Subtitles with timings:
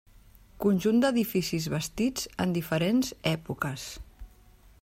[0.63, 3.89] Conjunt d'edificis vestits en diferents èpoques.